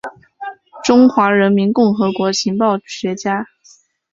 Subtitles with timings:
[0.83, 3.45] 中华人民共和国情报学家。